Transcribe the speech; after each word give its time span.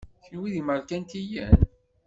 Kenwi 0.25 0.49
d 0.53 0.55
imerkantiyen? 0.59 1.57